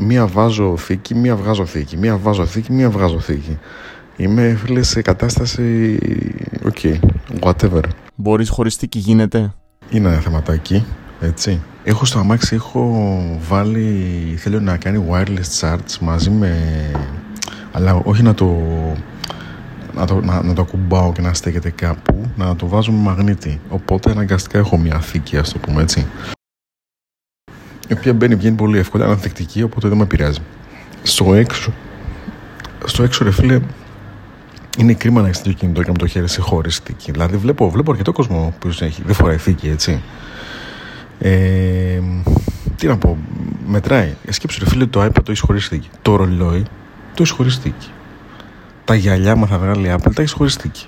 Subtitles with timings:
[0.00, 1.96] Μία βάζω θήκη, μία βγάζω θήκη.
[1.96, 3.58] Μία βάζω θήκη, μία βγάζω θήκη.
[4.16, 5.98] Είμαι φίλε σε κατάσταση.
[6.66, 6.98] Ok, okay,
[7.40, 7.82] whatever.
[8.14, 9.54] Μπορείς χωρίς θήκη, γίνεται;
[9.90, 10.84] Είναι ένα θεματάκι,
[11.20, 11.60] έτσι.
[11.84, 13.10] Έχω στο αμάξι, έχω
[13.48, 14.34] βάλει.
[14.38, 16.56] Θέλω να κάνει wireless charge μαζί με.
[17.72, 18.56] Αλλά όχι να το.
[19.94, 23.60] Να το, να, να το ακουμπάω και να στέκεται κάπου, να το βάζω με μαγνήτη.
[23.68, 26.06] Οπότε αναγκαστικά έχω μια θήκη, ας το πούμε έτσι
[27.88, 30.38] η οποία μπαίνει βγαίνει πολύ εύκολα, είναι ανθεκτική, οπότε δεν με επηρεάζει.
[31.02, 31.72] Στο έξω,
[32.84, 33.60] στο έξω ρε φίλε,
[34.78, 37.10] είναι κρίμα να έχεις τέτοιο κινητό και να το χέρι σε χώρη θήκη.
[37.10, 40.02] Δηλαδή βλέπω, βλέπω αρκετό κόσμο που έχει, δεν φοράει θήκη, έτσι.
[41.18, 42.00] Ε,
[42.76, 43.18] τι να πω,
[43.66, 44.14] μετράει.
[44.28, 45.88] Σκέψου ρε φίλε, το iPad το έχεις χωρίς θήκη.
[46.02, 46.62] Το ρολόι
[47.14, 47.88] το έχεις χωρίς θήκη.
[48.84, 50.86] Τα γυαλιά, μα θα βγάλει Apple, τα έχεις χωρίς θήκη.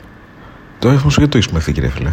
[0.79, 2.13] Το iPhone σου γιατί το έχεις με θήκη, ρε φίλε.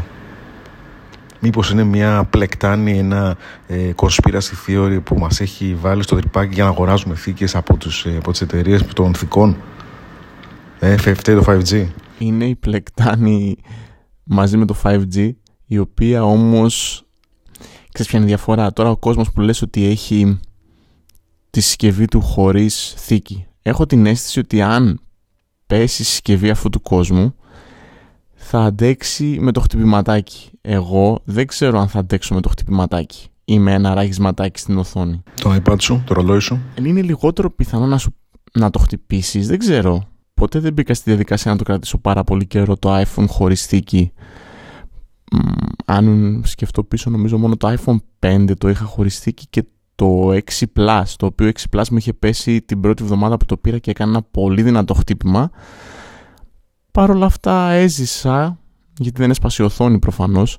[1.39, 3.37] Μήπως είναι μια πλεκτάνη, ένα
[3.67, 8.05] ε, conspiracy theory που μας έχει βάλει στο τρυπάκι για να αγοράζουμε θήκες από, τους,
[8.05, 9.57] ε, από τις εταιρείες των θηκών;
[10.79, 11.87] Ε, φταίει το 5G.
[12.19, 13.57] Είναι η πλεκτάνη
[14.23, 15.31] μαζί με το 5G,
[15.65, 17.05] η οποία όμως...
[17.91, 20.39] Ξέρεις ποια είναι η διαφορά; Τώρα ο κόσμος που λες ότι έχει
[21.49, 23.45] τη συσκευή του χωρίς θήκη.
[23.61, 24.99] Έχω την αίσθηση ότι αν
[25.67, 27.35] πέσει η συσκευή αυτού του κόσμου,
[28.49, 30.49] θα αντέξει με το χτυπηματάκι.
[30.61, 35.23] Εγώ δεν ξέρω αν θα αντέξω με το χτυπηματάκι ή με ένα ράγισματάκι στην οθόνη.
[35.41, 36.59] Το iPad σου, το ρολόι σου.
[36.83, 38.15] Είναι λιγότερο πιθανό να, σου,
[38.53, 40.07] να το χτυπήσεις, δεν ξέρω.
[40.33, 44.11] Ποτέ δεν μπήκα στη διαδικασία να το κρατήσω πάρα πολύ καιρό το iPhone χωρίς θήκη.
[45.85, 49.63] αν σκεφτώ πίσω, νομίζω μόνο το iPhone 5 το είχα χωρίς θήκη και
[49.95, 50.39] το 6
[50.75, 53.91] Plus, το οποίο 6 Plus μου είχε πέσει την πρώτη εβδομάδα που το πήρα και
[53.91, 55.51] έκανα ένα πολύ δυνατό χτύπημα.
[56.97, 58.59] Παρ' όλα αυτά έζησα,
[58.97, 60.57] γιατί δεν έσπασε η οθόνη προφανώς,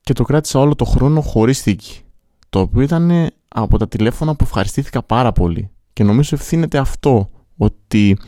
[0.00, 2.00] και το κράτησα όλο το χρόνο χωρίς θήκη.
[2.48, 5.70] Το οποίο ήταν από τα τηλέφωνα που ευχαριστήθηκα πάρα πολύ.
[5.92, 8.18] Και νομίζω ευθύνεται αυτό, ότι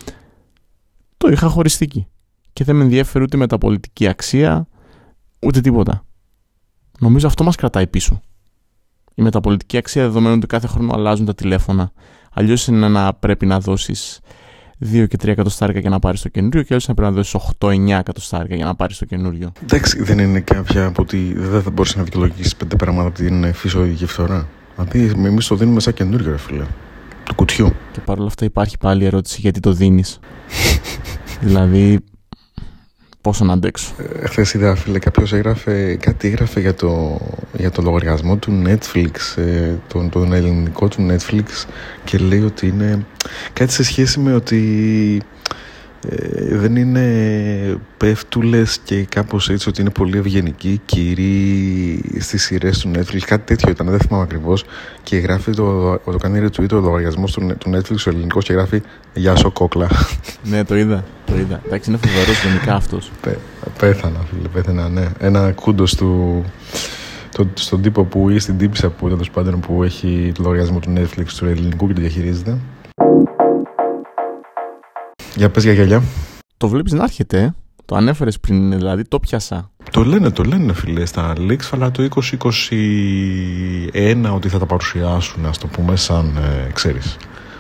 [1.17, 2.07] το είχα χωρίς θήκη.
[2.53, 4.67] Και δεν με ενδιαφέρει ούτε μεταπολιτική αξία,
[5.47, 6.05] ούτε τίποτα.
[6.98, 8.20] Νομίζω αυτό μας κρατάει πίσω.
[9.14, 11.92] Η μεταπολιτική αξία δεδομένου ότι κάθε χρόνο αλλάζουν τα τηλέφωνα.
[12.33, 14.20] Αλλιώς είναι να πρέπει να δώσεις
[14.80, 17.41] 2 και 3 εκατοστάρικα για να πάρεις το καινούριο και άλλος να πρέπει να δώσεις
[17.58, 19.52] 8-9 εκατοστάρικα για να πάρεις το καινούριο.
[19.63, 23.55] Εντάξει, δεν είναι κάποια από ότι δεν θα μπορούσε να δικαιολογήσεις πέντε πράγματα από την
[23.55, 24.48] φυσιολογική φθορά.
[24.77, 26.64] Δηλαδή, εμείς το δίνουμε σαν καινούριο, ρε φίλε.
[27.24, 27.73] Του κουτιού.
[27.92, 30.18] Και παρόλα αυτά υπάρχει πάλι ερώτηση γιατί το δίνεις;
[31.41, 31.98] δηλαδή,
[33.20, 33.92] πόσο να αντέξω.
[34.20, 37.20] Ε, Χθες είδα, φίλε, κάποιος έγραφε, κάτι έγραφε για το,
[37.53, 41.67] για το λογαριασμό του Netflix, ε, τον, τον ελληνικό του Netflix
[42.05, 43.07] και λέει ότι είναι
[43.53, 45.23] κάτι σε σχέση με ότι
[46.08, 52.90] ε, δεν είναι πέφτουλες και κάπως έτσι ότι είναι πολύ ευγενικοί κύριοι στις σειρές του
[52.94, 53.18] Netflix.
[53.27, 54.64] Κάτι τέτοιο ήταν, δεν θυμάμαι ακριβώς.
[55.02, 58.83] και γράφει το, το κάνει retweet ο λογαριασμός του, του Netflix ο ελληνικός και γράφει
[59.14, 59.88] Γεια σου κόκλα
[60.50, 61.61] Ναι το είδα, το είδα.
[61.66, 63.11] Εντάξει είναι φοβερός γενικά αυτός.
[63.20, 63.38] Πέ,
[63.78, 65.08] Πέθανα φίλε, πέθανα ναι.
[65.18, 66.44] Ένα κούντος του
[67.32, 70.92] το, στον τύπο που ή στην τύπησα που τέλος πάντων που έχει το λογαριασμό του
[70.96, 72.58] Netflix του ελληνικού και το διαχειρίζεται
[75.40, 76.02] για πες για γυαλιά.
[76.56, 79.70] Το βλέπεις να έρχεται, ε; Το ανέφερες πριν, δηλαδή το πιάσα.
[79.90, 82.08] Το λένε, το λένε φίλε στα leaks, αλλά το 2021
[84.34, 87.17] ότι θα τα παρουσιάσουν, ας το πούμε, σαν, ε, ξέρεις.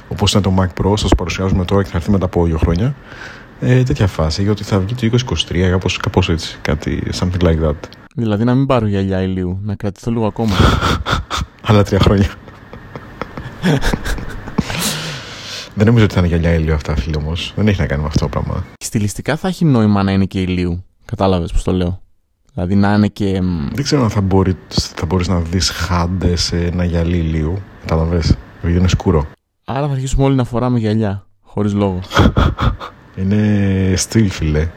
[0.08, 2.94] Όπως είναι το Mac Pro, σας παρουσιάζουμε τώρα και θα έρθει μετά από δύο χρόνια.
[3.60, 7.76] Ε, τέτοια φάση, γιατί θα βγει το 2023, κάπως, κάπως έτσι, κάτι, something like that.
[8.14, 10.54] Δηλαδή να μην πάρω γυαλιά ηλίου, να κρατηθώ λίγο ακόμα.
[11.68, 12.30] Άλλα τρία χρόνια.
[15.80, 17.52] Δεν νομίζω ότι θα είναι γυαλιά ηλίου αυτά, φίλε όμως.
[17.56, 18.64] Δεν έχει να κάνει με αυτό το πράγμα.
[18.84, 20.84] Στιλιστικά θα έχει νόημα να είναι και ηλίου.
[21.04, 22.00] Κατάλαβες πώς το λέω.
[22.52, 23.40] Δηλαδή να είναι και.
[23.72, 27.62] Δεν ξέρω αν θα μπορεί θα μπορείς να δεις χάντες σε ένα γυαλί ηλίου.
[27.80, 28.36] Κατάλαβες.
[28.62, 29.26] Γιατί είναι σκούρο.
[29.64, 31.26] Άρα θα αρχίσουμε όλοι να φοράμε γυαλιά.
[31.40, 32.00] Χωρίς λόγο.
[33.20, 34.68] είναι στυλ, φίλε.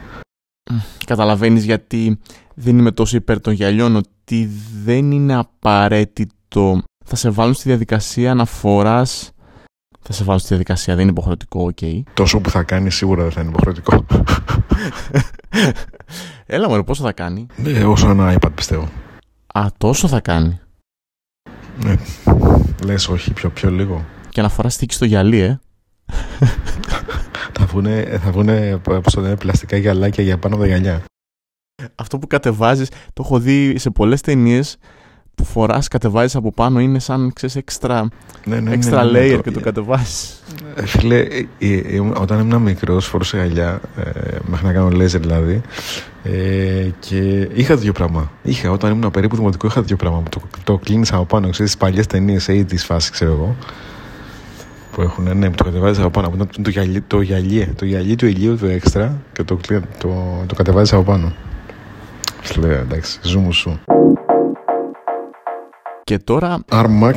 [1.06, 2.18] Καταλαβαίνεις γιατί
[2.54, 4.50] δεν είμαι τόσο υπέρ των γυαλιών ότι
[4.84, 6.82] δεν είναι απαραίτητο.
[7.04, 9.33] Θα σε βάλουν στη διαδικασία να φοράς
[10.06, 11.76] θα σε βάλω στη διαδικασία, δεν είναι υποχρεωτικό, ok.
[11.80, 12.02] Okay.
[12.14, 14.06] Τόσο που θα κάνει σίγουρα δεν θα είναι υποχρεωτικό.
[16.46, 18.88] Έλα μου, πόσο θα κάνει; Ναι, όσο ένα iPad πιστεύω.
[19.54, 20.60] Α, τόσο θα κάνει.
[21.82, 21.96] Ναι.
[22.84, 24.04] Λες όχι, πιο, πιο λίγο.
[24.28, 25.60] Και να φοράς θήκη στο γυαλί, ε.
[27.58, 27.86] θα βγουν
[28.18, 28.80] θα βγουνε,
[29.38, 31.02] πλαστικά γυαλάκια για πάνω από τα γυαλιά.
[31.94, 34.76] Αυτό που κατεβάζεις, το έχω δει σε πολλές ταινίες
[35.34, 38.08] που φοράς, κατεβάζεις από πάνω είναι σαν ξέρεις, έξτρα,
[38.44, 40.42] ναι, ναι, ναι, ναι layer και το κατεβάζεις.
[40.76, 43.80] Ε, φίλε, ε, ε, όταν ήμουν μικρός, φορούσα γυαλιά,
[44.44, 45.60] μέχρι να κάνω λέζερ δηλαδή.
[46.98, 48.30] και είχα δύο πράγμα.
[48.42, 50.22] Είχα, όταν ήμουν περίπου δημοτικό, είχα δύο πράγμα.
[50.30, 53.56] Το, το κλείνει από πάνω, ξέρεις, τις παλιές ταινίες, 80s φάση, ξέρω εγώ.
[54.92, 56.36] που έχουν, ναι, που το κατεβάζεις από πάνω.
[56.36, 60.44] Το, το, γυαλί, το, γυαλί, το γυαλί του ηλίου του έξτρα και το, το, το,
[60.46, 61.32] το κατεβάζεις από πάνω.
[62.42, 63.80] Σου εντάξει, ζούμε σου.
[66.04, 66.64] Και τώρα...
[66.70, 67.14] Armac.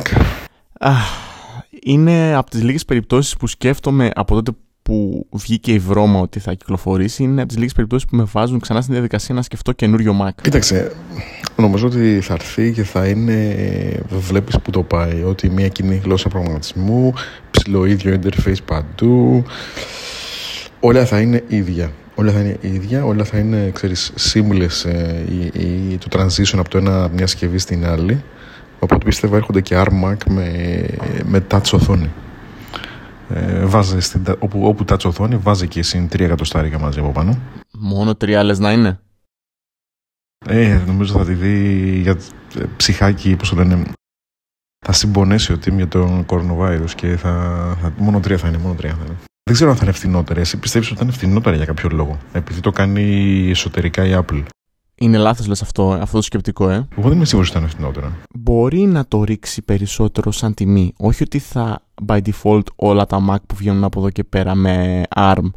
[1.82, 4.50] είναι από τις λίγες περιπτώσεις που σκέφτομαι από τότε
[4.82, 8.60] που βγήκε η βρώμα ότι θα κυκλοφορήσει είναι από τις λίγες περιπτώσεις που με βάζουν
[8.60, 10.30] ξανά στην διαδικασία να σκεφτώ καινούριο Mac.
[10.42, 10.92] Κοίταξε,
[11.56, 13.56] νομίζω ότι θα έρθει και θα είναι.
[14.08, 15.22] Βλέπεις που το πάει.
[15.22, 17.12] Ότι μια κοινή γλώσσα προγραμματισμού,
[17.50, 19.44] ψηλό ίδιο interface παντού.
[20.80, 21.92] Όλα θα είναι ίδια.
[22.14, 25.50] Όλα θα είναι ίδια, όλα θα είναι, ξέρεις, seamless ε, η,
[25.90, 28.22] η, το transition από το ένα μια συσκευή στην άλλη.
[28.78, 30.86] Οπότε πιστεύω έρχονται και ARMAC με,
[31.24, 32.10] με touch οθόνη.
[33.28, 37.38] Ε, βάζει στην, όπου, όπου touch οθόνη, βάζει και εσύ τρία εκατοστάρικα μαζί από πάνω.
[37.78, 39.00] Μόνο τρία λες να είναι;
[40.46, 42.16] Ε, νομίζω θα τη δει για
[42.58, 43.82] ε, ψυχάκι, πώς το λένε.
[44.86, 47.30] Θα συμπονέσει ο Τιμ για τον κορονοβάιρους και θα,
[47.80, 49.16] θα, μόνο τρία θα είναι, μόνο τρία θα είναι.
[49.42, 50.40] Δεν ξέρω αν θα είναι φθηνότερα.
[50.40, 52.18] Εσύ πιστεύεις ότι θα είναι φθηνότερα για κάποιο λόγο.
[52.32, 54.42] Επειδή το κάνει εσωτερικά η Apple.
[55.00, 56.88] Είναι λάθος, λες αυτό, αυτό το σκεπτικό, ε.
[56.96, 58.16] Εγώ δεν είμαι σίγουρος ότι θα είναι φθηνότερα.
[58.38, 60.92] Μπορεί να το ρίξει περισσότερο σαν τιμή.
[60.96, 65.02] Όχι ότι θα by default όλα τα Mac που βγαίνουν από εδώ και πέρα με
[65.16, 65.50] ARM.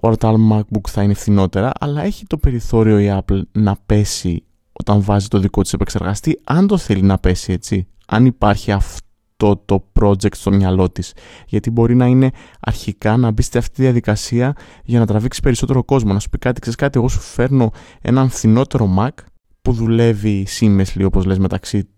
[0.00, 4.44] Όλα τα άλλα MacBook θα είναι φθηνότερα, αλλά έχει το περιθώριο η Apple να πέσει
[4.72, 7.86] όταν βάζει το δικό της επεξεργαστή, αν το θέλει να πέσει έτσι.
[8.06, 8.98] Αν υπάρχει αυτό
[9.36, 11.12] το, το project στο μυαλό της.
[11.46, 15.84] Γιατί μπορεί να είναι αρχικά να μπει σε αυτή τη διαδικασία για να τραβήξει περισσότερο
[15.84, 16.12] κόσμο.
[16.12, 17.70] Να σου πει κάτι, ξέρεις κάτι, εγώ σου φέρνω
[18.00, 19.24] έναν φθηνότερο Mac
[19.62, 21.88] που δουλεύει seamlessly όπως λες μεταξύ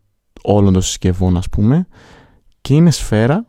[0.42, 1.86] όλων των συσκευών ας πούμε
[2.60, 3.46] και είναι σφαίρα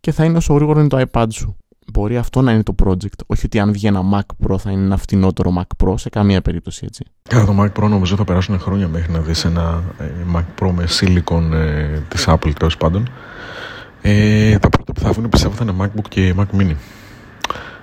[0.00, 1.56] και θα είναι όσο γρήγορο είναι το iPad σου.
[1.92, 3.20] Μπορεί αυτό να είναι το project.
[3.26, 6.42] Όχι ότι αν βγει ένα Mac Pro θα είναι ένα φθηνότερο Mac Pro σε καμία
[6.42, 7.04] περίπτωση έτσι.
[7.28, 10.04] Κατά το Mac Pro νομίζω θα περάσουν χρόνια μέχρι να δεις ένα ε,
[10.34, 13.08] Mac Pro με silicon ε, της Apple τέλος πάντων.
[14.02, 16.74] Ε, τα πρώτα που θα βγουν πιστεύω θα είναι MacBook και Mac Mini.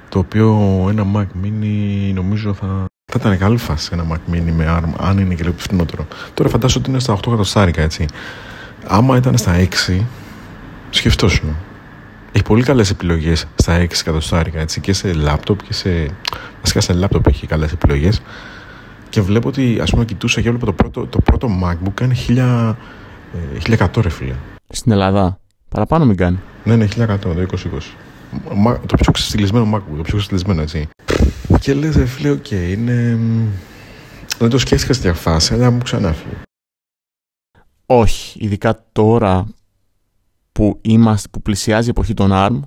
[0.09, 0.57] Το οποίο
[0.89, 5.17] ένα Mac Mini νομίζω θα, θα ήταν καλή φάση ένα Mac Mini με ARM αν
[5.17, 6.07] είναι και λίγο φθηνότερο.
[6.33, 8.05] Τώρα φαντάζομαι ότι είναι στα 8 εκατοστάρικα έτσι.
[8.87, 9.99] Άμα ήταν στα 6
[10.89, 11.55] σκεφτόσουν
[12.31, 16.05] έχει πολύ καλές επιλογές στα 6 εκατοστάρικα έτσι, και σε λάπτοπ και σε...
[16.59, 18.21] Βασικά σε λάπτοπ έχει καλές επιλογές
[19.09, 22.75] και βλέπω ότι ας πούμε κοιτούσα και έβλεπα το πρώτο, το πρώτο MacBook κάνει 1000,
[23.77, 24.35] 1100 ρε φίλε.
[24.69, 25.39] Στην Ελλάδα.
[25.69, 26.39] Παραπάνω μην κάνει.
[26.63, 28.75] Ναι, ναι, 1100, το 2020.
[28.85, 30.89] Το πιο ξεφτιλισμένο MacBook, το πιο ξεφτιλισμένο έτσι.
[31.59, 33.19] Και λες ρε φίλε, ok, okay, είναι...
[34.37, 36.15] Δεν το σκέφτηκα στη φάση, αλλά μου ξανά
[37.85, 39.47] Όχι, ειδικά τώρα
[40.51, 42.59] που, είμαστε, που πλησιάζει η εποχή των ARM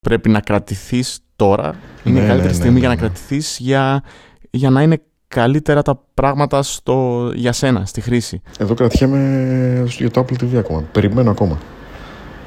[0.00, 1.74] πρέπει να κρατηθείς τώρα.
[2.04, 4.02] Είναι η ναι, καλύτερη ναι, στιγμή ναι, για να κρατηθείς για,
[4.50, 8.42] για να είναι καλύτερα τα πράγματα στο, για σένα, στη χρήση.
[8.58, 10.80] Εδώ κρατιέμαι για το Apple TV ακόμα.
[10.92, 11.58] Περιμένω ακόμα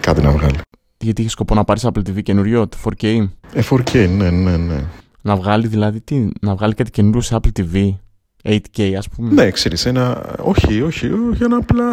[0.03, 0.59] κάτι να βγάλει.
[0.97, 3.27] Γιατί έχει σκοπό να πάρεις Apple TV καινούριο, 4K.
[3.53, 4.83] Ε, 4K, ναι, ναι, ναι.
[5.21, 7.93] Να βγάλει δηλαδή τι, να βγάλει κάτι καινούριο σε Apple TV.
[8.43, 9.33] 8K, ας πούμε.
[9.33, 10.35] Ναι, ξέρεις, ένα.
[10.39, 11.89] Όχι, όχι, όχι, ένα απλά.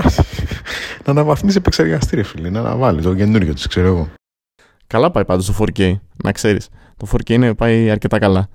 [1.05, 2.51] να αναβαθμίσει επεξεργαστή, ρε φίλε.
[2.51, 4.09] Να αναβάλει το καινούριο της, ξέρω εγώ.
[4.87, 5.95] Καλά πάει πάντως το 4K,
[6.25, 6.69] να ξέρεις.
[6.97, 8.49] Το 4K είναι, πάει αρκετά καλά.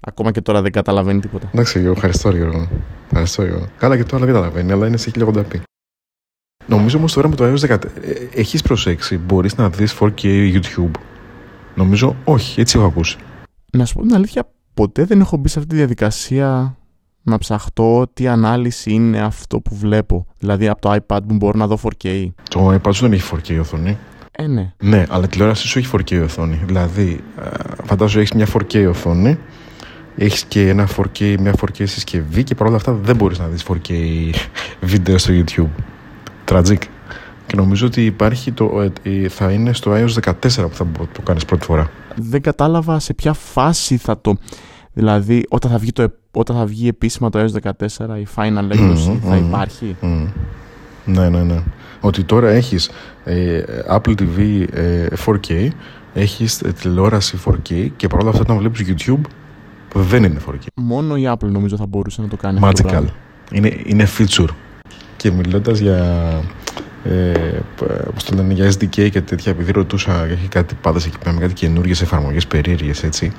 [0.00, 1.50] Ακόμα και τώρα δεν καταλαβαίνει τίποτα.
[1.52, 2.68] Εντάξει, εγώ ευχαριστώ, Γιώργο.
[3.04, 3.68] Ευχαριστώ, Γιώργο.
[3.78, 5.60] Καλά και τώρα δεν καταλαβαίνει, αλλά είναι σε 1080p.
[6.66, 10.22] Νομίζω όμως τώρα με το iOS 14 ε, έχεις προσέξει, μπορείς να δεις 4K
[10.54, 10.90] YouTube;
[11.74, 13.16] Νομίζω όχι, έτσι έχω ακούσει.
[13.72, 16.76] Να σου πω την αλήθεια, ποτέ δεν έχω μπει σε αυτή τη διαδικασία
[17.26, 20.26] να ψαχτώ τι ανάλυση είναι αυτό που βλέπω.
[20.38, 22.28] Δηλαδή από το iPad μου μπορώ να δω 4K.
[22.50, 23.98] Το iPad σου δεν έχει 4K οθόνη.
[24.38, 24.72] Ε, ναι.
[24.78, 26.60] Ναι, αλλά η τηλεόραση σου έχει 4K οθόνη.
[26.66, 27.48] Δηλαδή, ε,
[27.84, 29.38] φαντάζομαι έχεις μια 4K οθόνη,
[30.16, 33.92] έχεις και ένα 4K, μια 4K συσκευή και παρόλα αυτά δεν μπορείς να δεις 4K
[34.80, 35.82] βίντεο στο YouTube.
[36.50, 36.78] Tragic.
[37.46, 41.44] Και νομίζω ότι υπάρχει το, ε, θα είναι στο iOS 14 που θα το κάνεις
[41.44, 41.90] πρώτη φορά.
[42.16, 44.36] Δεν κατάλαβα σε ποια φάση θα το.
[44.98, 47.70] Δηλαδή, όταν θα βγει το όταν θα βγει επίσημα το iOS 14
[48.20, 49.96] η final έκδοση θα υπάρχει;
[51.04, 51.62] Ναι, ναι, ναι.
[52.00, 52.90] Ότι τώρα έχεις
[53.24, 54.66] ε, Apple TV
[55.24, 55.70] 4K, ε,
[56.14, 59.20] έχεις ε, τηλεόραση 4K και παρόλα αυτά όταν βλέπεις YouTube
[59.94, 60.66] δεν είναι 4K.
[60.74, 62.70] Μόνο η Apple νομίζω θα μπορούσε να το κάνει Magical.
[62.84, 63.04] Αυτό
[63.52, 64.48] είναι, είναι feature.
[65.16, 65.98] Και μιλώντας για
[67.04, 67.32] ε,
[68.14, 71.40] πώς το λένε, για SDK και τέτοια, επειδή ρωτούσα, έχει κάτι πάντα εκεί πέρα με
[71.40, 73.32] κάτι καινούργιες εφαρμογές περίεργες, έτσι.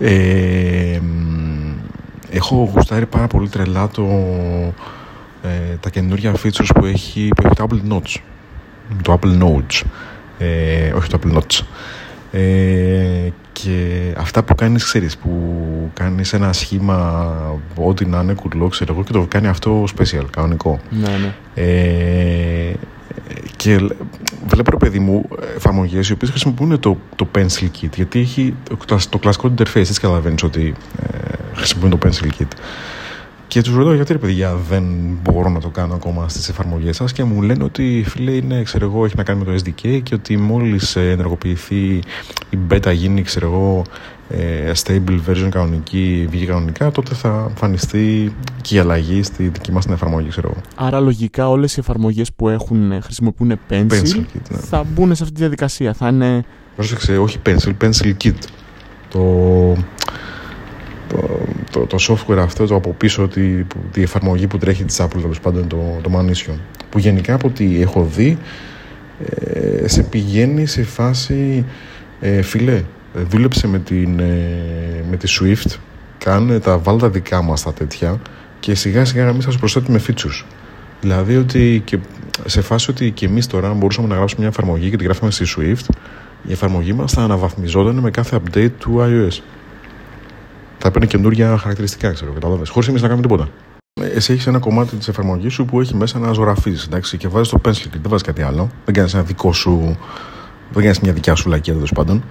[0.00, 1.00] Ε,
[2.30, 4.06] έχω γουστάρει πάρα πολύ τρελά το,
[5.42, 8.16] ε, τα καινούργια features που έχει, που έχει το Apple Notes.
[9.02, 9.82] Το Apple Notes.
[10.38, 11.64] Ε, όχι το Apple Notes.
[12.32, 15.30] Ε, και αυτά που κάνεις ξέρεις που
[15.94, 17.32] κάνεις ένα σχήμα
[17.74, 21.34] ό,τι να είναι κουρλό ξέρω εγώ και το κάνει αυτό special κανονικό ναι, ναι.
[21.54, 22.74] Ε,
[23.56, 23.90] και
[24.46, 27.94] βλέπω, παιδί μου, εφαρμογές οι οποίες χρησιμοποιούν το, το Pencil Kit.
[27.94, 28.54] Γιατί έχει
[28.86, 32.48] το, το κλασικό interface, έτσι καταλαβαίνεις ότι ε, χρησιμοποιούν το Pencil Kit.
[33.50, 34.84] Και τους ρωτώ γιατί ρε παιδιά δεν
[35.22, 38.84] μπορώ να το κάνω ακόμα στις εφαρμογές σας και μου λένε ότι φίλε είναι, ξέρω
[38.84, 41.84] εγώ, έχει να κάνει με το SDK και ότι μόλις ενεργοποιηθεί
[42.50, 43.82] η beta γίνει, ξέρω εγώ,
[44.28, 49.84] ε, stable version κανονική, βγει κανονικά, τότε θα εμφανιστεί και η αλλαγή στη δική μας
[49.84, 50.86] την εφαρμογή, ξέρω εγώ.
[50.86, 54.58] Άρα λογικά όλες οι εφαρμογές που έχουν, χρησιμοποιούν Pencil, Pencil Kit, ναι.
[54.58, 55.92] θα μπουν σε αυτή τη διαδικασία.
[55.92, 56.44] Θα είναι.
[56.76, 58.38] Πρόσεξε, όχι Pencil, Pencil Kit.
[59.08, 59.20] Το,
[61.10, 61.40] το,
[61.70, 65.40] το, το software αυτό, το από πίσω, τη, τη εφαρμογή που τρέχει της Apple, τέλος
[65.40, 66.54] πάντων, το, το Manition.
[66.90, 68.38] Που γενικά από ό,τι έχω δει,
[69.24, 71.64] ε, σε πηγαίνει σε φάση,
[72.20, 72.82] ε, φίλε,
[73.16, 75.76] ε, δούλεψε με, την, ε, με τη Swift,
[76.18, 78.20] κάνε τα, βάλ τα δικά μας τα τέτοια
[78.60, 80.44] και σιγά σιγά εμείς θα σου προσθέτουμε features.
[81.00, 81.98] Δηλαδή ότι και
[82.46, 85.44] σε φάση ότι και εμείς τώρα μπορούσαμε να γράψουμε μια εφαρμογή και τη γράφουμε στη
[85.56, 85.94] Swift,
[86.42, 89.38] η εφαρμογή μας θα αναβαθμιζόταν με κάθε update του iOS.
[90.82, 93.48] Θα έπαιρνε καινούργια χαρακτηριστικά, ξέρω, κατάλαβες, χωρίς εμείς να κάνουμε τίποτα.
[94.00, 97.48] Ε, εσύ έχεις ένα κομμάτι της εφαρμογής σου που έχει μέσα να ζωγραφίζεις και βάζεις
[97.48, 98.70] το pencil και δεν βάζεις κάτι άλλο.
[98.84, 99.96] Δεν κάνεις ένα δικό σου.
[100.72, 102.24] Δεν κάνεις μια δικιά σου λακκία τέλος πάντων.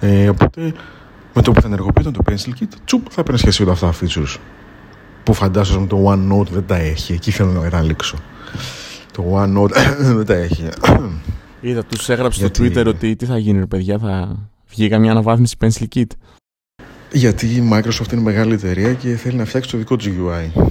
[0.00, 0.72] Ε, οπότε
[1.34, 3.94] με το που θα ενεργοποιείται το Pencil Kit, τσουπ, θα έπαιρνες σχέση με αυτά τα
[4.00, 4.36] features.
[5.22, 7.12] Που φαντάζομαι το OneNote δεν τα έχει.
[7.12, 8.16] Εκεί θέλω να καταλήξω.
[9.12, 9.70] Το OneNote
[10.16, 10.68] δεν τα έχει.
[11.60, 14.36] Είδα, τους έγραψε στο Γιατί- Twitter ότι τι θα γίνει, ρε παιδιά, θα
[14.68, 16.06] βγει καμιά αναβάθμιση Pencil Kit.
[17.12, 20.62] Γιατί η Microsoft είναι μεγάλη εταιρεία και θέλει να φτιάξει το δικό της UI.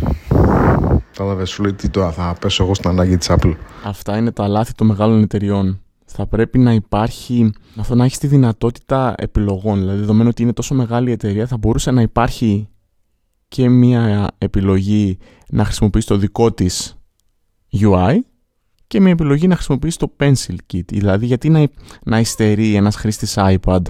[1.11, 3.53] Κατάλαβες, σου λέει τι τώρα θα πέσω εγώ στην ανάγκη της Apple.
[3.83, 5.81] Αυτά είναι τα λάθη των μεγάλων εταιριών.
[6.05, 9.79] Θα πρέπει να υπάρχει, αυτό να έχεις τη δυνατότητα επιλογών.
[9.79, 12.69] Δηλαδή, δεδομένου ότι είναι τόσο μεγάλη η εταιρεία, θα μπορούσε να υπάρχει
[13.47, 15.17] και μια επιλογή
[15.49, 16.95] να χρησιμοποιήσει το δικό της
[17.79, 18.15] UI
[18.87, 20.85] και μια επιλογή να χρησιμοποιήσει το Pencil Kit.
[20.85, 21.67] Δηλαδή, γιατί να,
[22.03, 23.81] να υστερεί ένας χρήστης iPad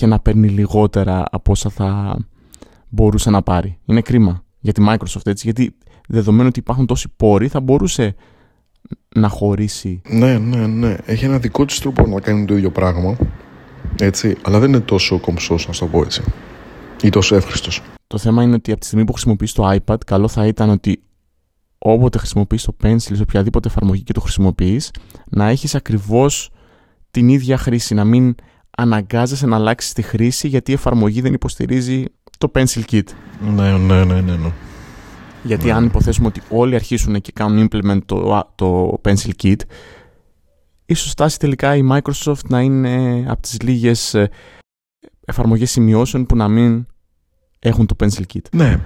[0.00, 2.18] και να παίρνει λιγότερα από όσα θα
[2.88, 3.78] μπορούσε να πάρει.
[3.84, 5.76] Είναι κρίμα για τη Microsoft έτσι, γιατί
[6.08, 8.14] δεδομένου ότι υπάρχουν τόσοι πόροι θα μπορούσε
[9.14, 10.00] να χωρίσει.
[10.08, 10.96] Ναι, ναι, ναι.
[11.04, 13.16] Έχει ένα δικό της τρόπο να κάνει το ίδιο πράγμα.
[13.98, 14.36] Έτσι.
[14.42, 16.22] Αλλά δεν είναι τόσο κομψός, να το πω έτσι.
[17.02, 17.82] Ή τόσο εύχριστος.
[18.06, 21.02] Το θέμα είναι ότι από τη στιγμή που χρησιμοποιείς το iPad, καλό θα ήταν ότι
[21.78, 24.90] όποτε χρησιμοποιείς το Pencil σε οποιαδήποτε εφαρμογή και το χρησιμοποιείς,
[25.30, 26.50] να έχεις ακριβώς
[27.10, 28.34] την ίδια χρήση, να μην
[28.76, 32.04] αναγκάζεσαι να αλλάξεις τη χρήση γιατί η εφαρμογή δεν υποστηρίζει
[32.38, 33.02] το Pencil Kit.
[33.54, 34.36] Ναι, ναι, ναι, ναι.
[34.36, 34.52] ναι.
[35.42, 35.72] Γιατί Ναι.
[35.72, 39.60] αν υποθέσουμε ότι όλοι αρχίσουν και κάνουν implement το, το Pencil Kit,
[40.86, 44.30] ίσως φτάσει τελικά η Microsoft να είναι από τις λίγες ε,
[45.24, 46.86] εφαρμογές σημειώσεων που να μην
[47.58, 48.44] έχουν το Pencil Kit.
[48.52, 48.80] Ναι.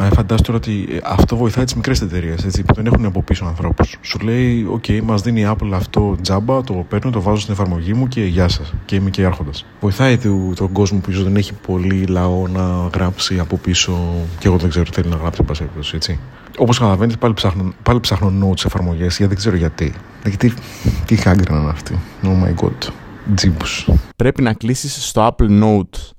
[0.00, 3.44] Ε, φαντάσου τώρα ότι ε, αυτό βοηθάει τις μικρές εταιρείες που δεν έχουν από πίσω
[3.44, 3.96] ανθρώπους.
[4.00, 7.94] Σου λέει, OK, μας δίνει η Apple αυτό τζάμπα, το παίρνω, το βάζω στην εφαρμογή
[7.94, 8.72] μου και γεια σας.
[8.84, 9.64] Και είμαι και άρχοντας.
[9.80, 13.98] Βοηθάει του, τον κόσμο που ίσως δεν έχει πολύ λαό να γράψει από πίσω
[14.38, 16.18] και εγώ δεν ξέρω τι θέλει να γράψει, εν πάση περιπτώσει, έτσι.
[16.58, 19.92] Όπως καταλαβαίνετε, πάλι ψάχνω, πάλι ψάχνω notes εφαρμογέ, γιατί δεν ξέρω γιατί.
[20.24, 20.54] Γιατί
[21.06, 21.98] τι χάγκρα είναι αυτή.
[22.22, 22.92] Oh my god.
[23.34, 23.88] Τζίμπους.
[24.16, 26.12] Πρέπει να κλείσεις στο Apple Note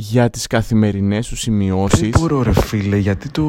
[0.00, 2.10] για τις καθημερινές σου Δεν σημειώσεις.
[2.18, 3.44] μπορώ ρε φίλε, γιατί το,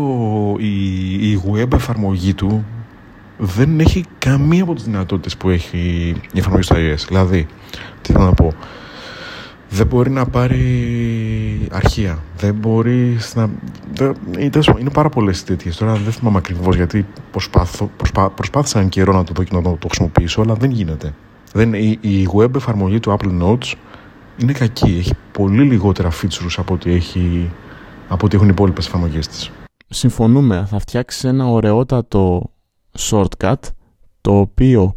[0.58, 2.66] η, η web εφαρμογή του
[3.38, 5.78] δεν έχει καμία από τις δυνατότητες που έχει
[6.34, 7.06] η εφαρμογή στο iOS.
[7.08, 7.48] Δηλαδή,
[8.02, 8.54] τι θέλω να πω,
[9.70, 13.50] δεν μπορεί να πάρει αρχεία, δεν μπορεί να...
[13.94, 15.78] Δεν, ή τέλος πάντων, είναι πάρα πολλές τέτοιες.
[15.78, 19.62] Τώρα δεν θυμάμαι ακριβώς γιατί προσπάθω, προσπά, προσπάθησα έναν καιρό να το δω και να
[19.62, 21.14] το, το χρησιμοποιήσω, αλλά δεν γίνεται.
[21.54, 23.74] Δεν, η, η web εφαρμογή του Apple Notes
[24.42, 24.96] είναι κακή.
[24.98, 27.52] Έχει πολύ λιγότερα features από ό,τι, έχει,
[28.08, 29.52] από ό,τι έχουν οι υπόλοιπες εφαρμογές της.
[29.90, 32.54] Συμφωνούμε, θα φτιάξεις ένα ωραιότατο
[33.00, 33.56] shortcut
[34.22, 34.94] το οποίο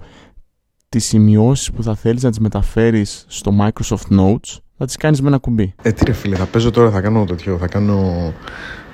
[0.89, 5.29] τις σημειώσεις που θα θέλεις να τις μεταφέρεις στο Microsoft Notes θα τις κάνεις με
[5.29, 5.75] ένα κουμπί.
[5.83, 8.33] Ε, τι ρε φίλε, θα παίζω τώρα, θα κάνω τέτοιο, θα κάνω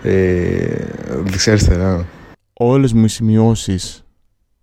[0.03, 2.07] ε, δεξιά-αριστερά.
[2.53, 4.05] Όλες μου οι σημειώσεις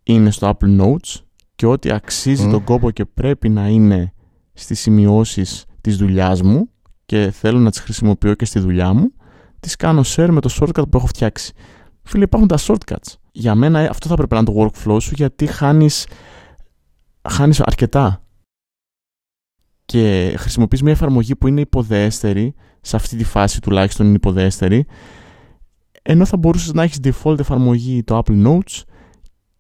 [0.04, 1.22] είναι στο Apple Notes
[1.56, 2.52] και ό,τι αξίζει Μμ.
[2.52, 4.14] τον κόπο και πρέπει να είναι
[4.54, 6.70] στις σημειώσεις της δουλειάς μου
[7.06, 9.12] και θέλω να τις χρησιμοποιώ και στη δουλειά μου,
[9.60, 11.54] τις κάνω share με το shortcut που έχω φτιάξει.
[12.04, 13.14] Φίλε, υπάρχουν τα shortcuts.
[13.32, 16.08] Για μένα ε, αυτό θα πρέπει να είναι το workflow σου γιατί χάνεις,
[17.30, 18.24] χάνεις αρκετά.
[19.86, 24.86] Και χρησιμοποιείς μια εφαρμογή που είναι υποδέστερη, σε αυτή τη φάση τουλάχιστον είναι υποδέστερη,
[26.02, 28.82] ενώ θα μπορούσες να έχεις default εφαρμογή το Apple Notes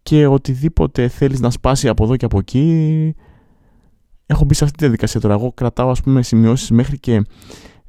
[0.03, 3.15] και οτιδήποτε θέλεις να σπάσει από εδώ και από εκεί
[4.25, 5.33] έχω μπει σε αυτή τη διαδικασία τώρα.
[5.33, 7.21] Εγώ κρατάω ας πούμε σημειώσεις μέχρι και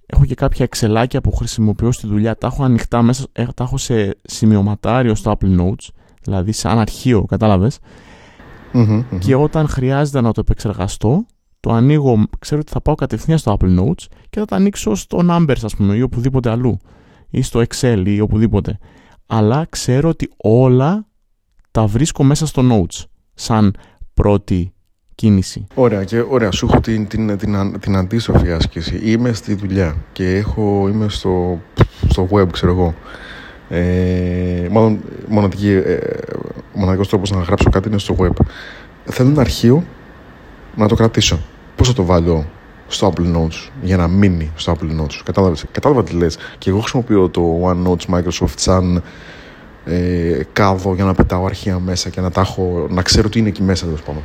[0.07, 2.37] έχω και κάποια εξελάκια που χρησιμοποιώ στη δουλειά.
[2.37, 5.88] Τα έχω ανοιχτά μέσα, ε, τα έχω σε σημειωματάριο στο Apple Notes,
[6.23, 7.78] δηλαδή σαν αρχείο, κατάλαβες.
[9.19, 11.26] και όταν χρειάζεται να το επεξεργαστώ,
[11.61, 15.19] το ανοίγω, ξέρω ότι θα πάω κατευθείαν στο Apple Notes και θα το ανοίξω στο
[15.31, 16.76] Numbers ας πούμε ή οπουδήποτε αλλού
[17.31, 18.78] ή στο Excel ή οπουδήποτε.
[19.26, 21.07] Αλλά ξέρω ότι όλα
[21.71, 23.76] τα βρίσκω μέσα στο Notes σαν
[24.14, 24.75] πρώτη
[25.16, 25.66] κίνηση.
[25.75, 26.50] Ωραία, και ωραία.
[26.50, 29.00] Σου έχω την, την, την, την αντίστροφη άσκηση.
[29.02, 31.61] Είμαι στη δουλειά και έχω, είμαι στο,
[32.08, 32.94] στο web, ξέρω εγώ.
[33.68, 35.99] Ε, μάλλον μοναδική, ε,
[36.75, 38.44] μοναδικός τρόπος να γράψω κάτι είναι στο web.
[39.04, 39.85] Θέλω ένα αρχείο
[40.76, 41.38] να το κρατήσω.
[41.76, 42.46] Πώς θα το βάλω
[42.88, 46.38] στο Apple Notes για να μείνει στο Apple Notes; Κατάλαβες, κατάλαβα τι λες.
[46.58, 49.02] Και εγώ χρησιμοποιώ το OneNotes Microsoft σαν
[49.85, 53.49] ε, κάδο για να πετάω αρχεία μέσα και να, τα έχω, να ξέρω τι είναι
[53.49, 54.23] εκεί μέσα τέλος πάντων.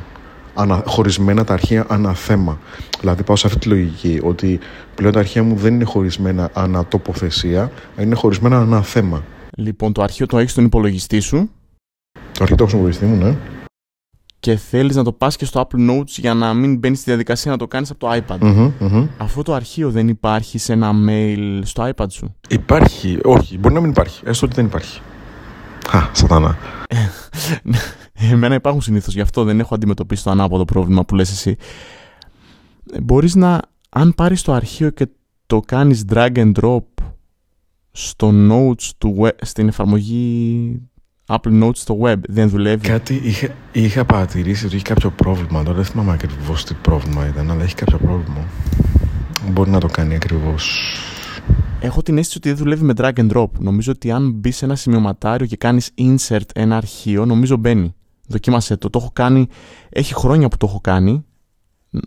[0.53, 2.60] Ανα, χωρισμένα τα αρχεία ανά θέμα.
[3.00, 4.60] Δηλαδή πάω σε αυτή τη λογική ότι
[4.96, 9.24] πλέον τα αρχεία μου δεν είναι χωρισμένα ανά τοποθεσία, είναι χωρισμένα ανά θέμα.
[9.58, 11.50] Λοιπόν, το αρχείο το έχεις στον υπολογιστή σου.
[12.13, 13.36] Το αρχείο το έχω στον υπολογιστή μου, ναι.
[14.39, 17.51] Και θέλεις να το πας και στο Apple Notes για να μην μπαίνεις στη διαδικασία
[17.51, 18.38] να το κάνεις από το iPad.
[18.39, 23.74] Mm-hmm, Αυτό το αρχείο δεν υπάρχει σε ένα mail στο iPad σου; Υπάρχει, όχι, μπορεί
[23.74, 24.22] να μην υπάρχει.
[24.25, 25.01] Έστω ότι δεν υπάρχει.
[25.91, 26.58] Α, σατάνα.
[28.30, 31.56] Εμένα υπάρχουν συνήθως, γι' αυτό δεν έχω αντιμετωπίσει το ανάποδο πρόβλημα που λες εσύ.
[33.01, 35.08] Μπορείς να, αν πάρεις το αρχείο και
[35.46, 36.84] το κάνεις drag and drop
[37.92, 40.82] στο notes του web, στην εφαρμογή
[41.25, 45.63] Apple Notes στο web, δεν δουλεύει; Κάτι είχα, είχα παρατηρήσει ότι έχει κάποιο πρόβλημα.
[45.63, 48.48] Τώρα δεν θυμάμαι ακριβώς τι πρόβλημα ήταν, αλλά έχει κάποιο πρόβλημα.
[49.51, 50.80] Μπορεί να το κάνει ακριβώς
[51.84, 53.50] Έχω την αίσθηση ότι δεν δουλεύει με drag and drop.
[53.60, 57.96] Νομίζω ότι αν μπει σε ένα σημειωματάριο και κάνεις insert ένα αρχείο, νομίζω μπαίνει.
[58.28, 58.90] Δοκίμασέ το.
[58.90, 59.48] Το έχω κάνει.
[59.90, 61.25] Έχει χρόνια που το έχω κάνει.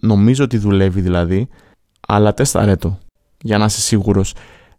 [0.01, 1.49] Νομίζω ότι δουλεύει δηλαδή.
[2.09, 2.99] Αλλά τεσταρέ το.
[3.41, 4.35] Για να είσαι σίγουρος.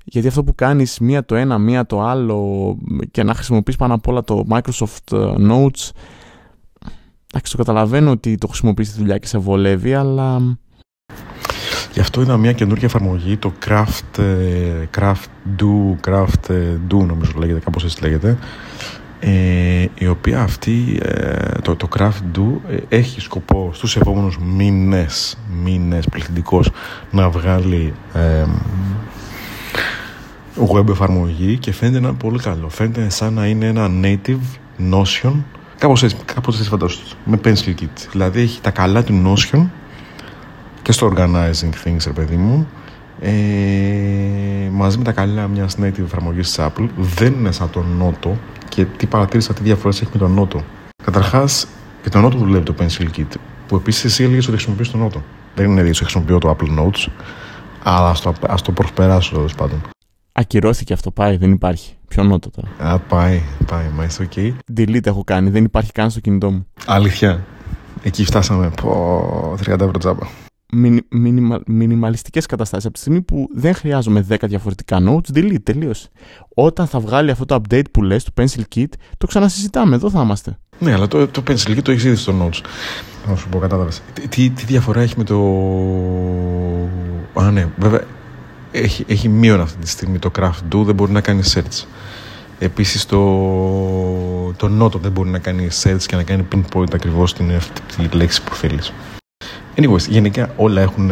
[0.08, 2.78] Γιατί αυτό που κάνεις μία το ένα, μία το άλλο
[3.12, 5.90] και να χρησιμοποιείς πάνω απ' όλα το Microsoft ε, Notes
[7.36, 10.58] εντάξει το καταλαβαίνω ότι το χρησιμοποιείς στη δουλειά και σε βολεύει αλλά
[11.94, 17.32] Γι' αυτό είδα μια καινούργια εφαρμογή, το Craft, ε, Craft Do, Craft ε, Do νομίζω
[17.38, 18.38] λέγεται, κάπως έτσι λέγεται,
[19.28, 26.08] ε, η οποία αυτή, ε, το, το Craft Do έχει σκοπό στους επόμενους μήνες, μήνες
[26.12, 26.72] πληθυντικός,
[27.12, 27.94] να βγάλει
[30.68, 32.70] web εφαρμογή και φαίνεται να είναι πολύ καλό.
[32.70, 34.60] Φαίνεται σαν να είναι ένα native
[34.92, 35.34] Notion,
[35.78, 38.08] κάπως έτσι, κάπως έτσι φαντάζομαι, με pencil kit.
[38.12, 39.66] Δηλαδή έχει τα καλά του Notion,
[40.82, 42.68] και στο organizing things, ρε παιδί μου,
[43.20, 43.32] ε,
[44.72, 48.30] μαζί με τα καλά μιας native εφαρμογής της Apple, δεν είναι σαν τον Noto
[48.70, 50.60] και τι παρατήρησα, τι διαφορές έχει με τον Noto.
[51.04, 51.68] Καταρχάς,
[52.02, 53.36] και το Noto δουλεύει το Pencil Kit,
[53.68, 55.22] που επίσης εσύ έλεγες ότι χρησιμοποιείς τον Noto.
[55.56, 57.08] Δεν είναι ότι χρησιμοποιώ το Apple Notes,
[57.84, 59.82] αλλά ας το, ας το προσπεράσω τέλος πάντων.
[60.32, 61.94] Ακυρώθηκε αυτό, πάει, δεν υπάρχει.
[62.08, 62.94] Ποιο νότο τώρα.
[62.94, 64.54] Α, πάει, πάει, μα είσαι ok.
[64.78, 66.68] Delete έχω κάνει, δεν υπάρχει καν στο κινητό μου.
[66.86, 67.46] Αλήθεια.
[68.04, 68.70] Εκεί φτάσαμε.
[68.82, 70.26] Πω, 30 ευρώ τζάμπα
[71.10, 76.10] μινιμα, μινιμαλιστικές καταστάσεις από τη στιγμή που δεν χρειάζομαι 10 διαφορετικά notes, delete, τελείωσε.
[76.54, 80.22] Όταν θα βγάλει αυτό το update που λες, το pencil kit, το ξανασυζητάμε, εδώ θα
[80.22, 80.58] είμαστε.
[80.80, 82.62] Ναι, αλλά το, το pencil kit το έχεις ήδη στο notes.
[83.28, 84.02] Να σου πω, κατάλαβες.
[84.30, 85.38] Τι, τι διαφορά έχει με το...
[87.42, 88.02] Α, ναι, βέβαια,
[88.72, 91.86] έχει, έχει μείον αυτή τη στιγμή το craft do, δεν μπορεί να κάνει search.
[92.60, 93.20] Επίσης το,
[94.58, 97.52] το note δεν μπορεί να κάνει search και να κάνει pinpoint ακριβώς την,
[98.10, 98.94] τη λέξη που θέλεις.
[99.76, 101.12] Anyways, γενικά όλα έχουν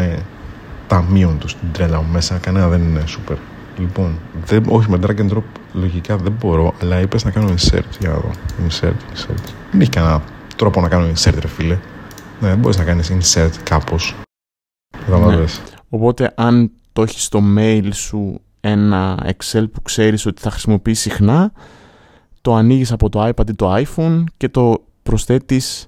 [0.87, 2.37] τα μείον τους στην τρέλα μου μέσα.
[2.37, 3.35] Κανένα δεν είναι super.
[3.77, 7.83] Λοιπόν, δεν, όχι με drag and drop λογικά δεν μπορώ, αλλά είπες να κάνω insert.
[7.99, 8.31] Για να δω.
[8.67, 9.43] Insert, insert.
[9.71, 10.23] Δεν έχει κανένα
[10.55, 11.77] τρόπο να κάνω insert, ρε φίλε.
[12.39, 14.15] Ναι, δεν μπορείς να κάνεις insert κάπως.
[15.07, 15.43] Ναι.
[15.89, 21.51] Οπότε, αν το έχεις στο mail σου ένα Excel που ξέρεις ότι θα χρησιμοποιείς συχνά,
[22.41, 25.87] το ανοίγεις από το iPad ή το iPhone και το προσθέτεις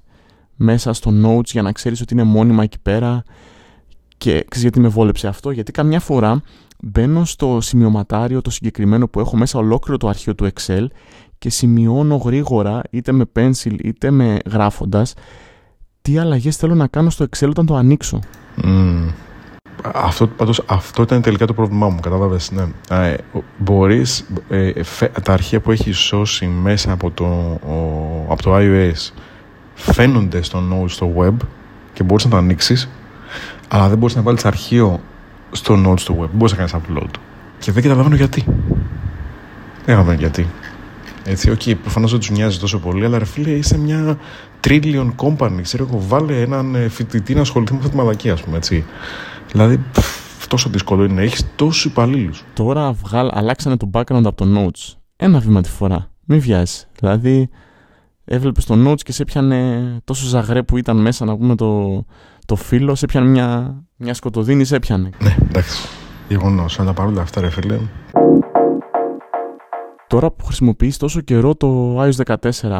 [0.55, 3.23] μέσα στο notes για να ξέρεις ότι είναι μόνιμα εκεί πέρα
[4.17, 6.41] και ξέρεις γιατί με βόλεψε αυτό γιατί καμιά φορά
[6.83, 10.85] μπαίνω στο σημειωματάριο το συγκεκριμένο που έχω μέσα ολόκληρο το αρχείο του Excel
[11.37, 15.13] και σημειώνω γρήγορα είτε με pencil είτε με γράφοντας
[16.01, 18.19] τι αλλαγές θέλω να κάνω στο Excel όταν το ανοίξω.
[18.63, 19.13] Mm.
[19.93, 22.65] Αυτό, πάντως, αυτό ήταν τελικά το πρόβλημά μου, κατάλαβες, ναι.
[22.89, 23.15] Ε,
[23.57, 24.71] μπορείς, ε,
[25.23, 27.59] τα αρχεία που έχεις σώσει μέσα από το,
[28.29, 29.11] από το iOS
[29.75, 31.35] φαίνονται στο Notes στο web
[31.93, 32.89] και μπορείς να το ανοίξεις,
[33.67, 35.01] αλλά δεν μπορείς να βάλεις αρχείο
[35.51, 36.29] στο Notes στο web.
[36.33, 37.09] Μπορείς να κάνεις upload.
[37.59, 38.43] Και δεν καταλαβαίνω γιατί.
[39.75, 40.47] Δεν καταλαβαίνω γιατί.
[41.27, 44.17] Έτσι, ok, okay, προφανώς δεν τους νοιάζει τόσο πολύ, αλλά ρε φίλε, είσαι μια
[44.67, 45.59] trillion company.
[45.61, 48.85] Ξέρω εγώ, βάλε έναν ε, φοιτητή να ασχοληθεί με αυτή τη μαλακία, ας πούμε, έτσι.
[49.51, 52.43] Δηλαδή, πφ, τόσο δύσκολο είναι να έχεις τόσους υπαλλήλους.
[52.53, 54.93] Τώρα βγάλ, αλλάξανε το background από το Notes.
[55.15, 56.09] Ένα βήμα τη φορά.
[56.25, 56.83] Μην βιάζει.
[56.99, 57.49] Δηλαδή,
[58.25, 62.03] Έβλεπες το notes και σε έπιανε τόσο ζαγρέ που ήταν μέσα να πούμε το,
[62.45, 65.09] το φίλο, σε έπιανε μια, μια σκοτωδίνη, σε έπιανε.
[65.19, 65.87] Ναι, εντάξει.
[66.27, 66.79] Γεγονός.
[66.79, 67.79] Αλλά παρόλα αυτά, ρε φίλε.
[70.07, 72.79] Τώρα που χρησιμοποιείς τόσο καιρό το iOS 14,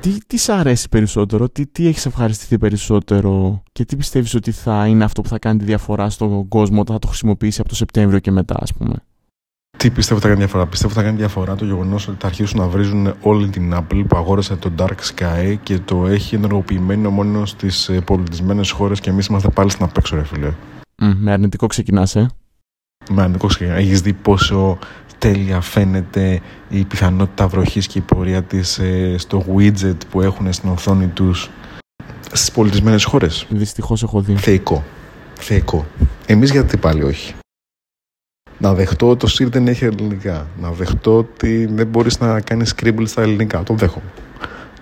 [0.00, 4.86] τι, τι σ' αρέσει περισσότερο, τι, τι έχεις ευχαριστηθεί περισσότερο και τι πιστεύεις ότι θα
[4.86, 7.74] είναι αυτό που θα κάνει τη διαφορά στον κόσμο όταν θα το χρησιμοποιήσει από το
[7.74, 8.94] Σεπτέμβριο και μετά, ας πούμε;
[9.80, 12.66] Τι πιστεύω θα κάνει διαφορά; Πιστεύω θα κάνει διαφορά το γεγονός ότι θα αρχίσουν να
[12.66, 17.88] βρίζουν όλη την Apple που αγόρασε το Dark Sky και το έχει ενεργοποιημένο μόνο στις
[17.88, 20.52] ε, πολιτισμένες χώρες και εμείς είμαστε πάλι στην απέξω, ρε φίλε.
[21.02, 22.30] Mm, με αρνητικό ξεκινάς, ε.
[23.10, 23.74] Με αρνητικό ξεκινά.
[23.74, 24.78] Έχεις δει πόσο
[25.18, 30.70] τέλεια φαίνεται η πιθανότητα βροχής και η πορεία της ε, στο widget που έχουν στην
[30.70, 31.50] οθόνη τους
[32.32, 34.34] στις πολιτισμένες χώρες; Δυστυχώς έχω δει.
[34.34, 34.84] Θεϊκό.
[35.34, 35.86] Θεϊκό.
[36.26, 37.34] Εμείς γιατί πάλι όχι;
[38.62, 40.46] Να δεχτώ ότι το Siri δεν έχει ελληνικά.
[40.60, 43.62] Να δεχτώ ότι δεν μπορείς να κάνεις scribble στα ελληνικά.
[43.62, 44.10] Το δέχομαι.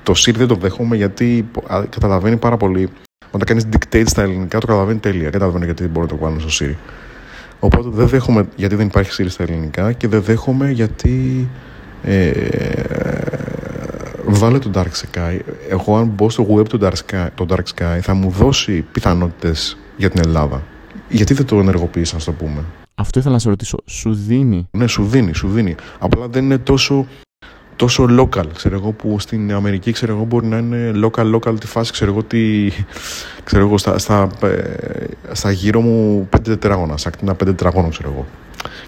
[0.03, 1.49] Το Siri δεν το δέχομαι γιατί
[1.89, 2.89] καταλαβαίνει πάρα πολύ.
[3.31, 5.31] Όταν κάνεις dictate στα ελληνικά το καταλαβαίνει τέλεια.
[5.31, 6.75] Καταλαβαίνω γιατί δεν μπορώ να το κάνω στο Siri.
[7.61, 11.49] Οπότε δεν δέχομαι γιατί δεν υπάρχει Siri στα ελληνικά και δεν δέχομαι γιατί
[12.03, 12.33] ε,
[14.27, 15.39] βάλε το Dark Sky.
[15.69, 19.79] Εγώ αν μπω στο web του Dark Sky, το Dark Sky θα μου δώσει πιθανότητες
[19.97, 20.63] για την Ελλάδα.
[21.09, 22.65] Γιατί δεν το ενεργοποιείς, να το πούμε.
[23.01, 23.79] Αυτό ήθελα να σε ρωτήσω.
[23.87, 25.75] Σου δίνει; Ναι, σου δίνει, σου δίνει.
[25.99, 27.07] Απλά δεν είναι τόσο,
[27.77, 28.47] τόσο local.
[28.55, 31.93] Ξέρω εγώ που στην Αμερική ξέρω εγώ μπορεί να είναι local, local τη φάση.
[31.93, 32.71] Ξέρω εγώ, τι,
[33.45, 36.97] ξέρω εγώ στα, στα, ε, στα γύρω μου πέντε τετράγωνα.
[36.97, 38.27] Στα ακτίνα πέντε τετραγώνων ξέρω εγώ.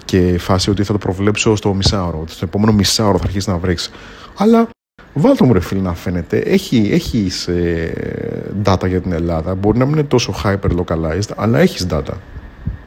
[0.05, 2.19] Και φάση ότι θα το προβλέψω στο μισάωρο.
[2.21, 3.91] Ότι στο επόμενο μισάωρο θα αρχίσει να βρέξει.
[4.37, 4.69] Αλλά
[5.15, 6.39] Βάλτε μου ρε φίλε να φαίνεται.
[6.39, 9.55] Έχει, έχεις ε, data για την Ελλάδα.
[9.55, 12.15] Μπορεί να μην είναι τόσο hyper localized, αλλά έχεις data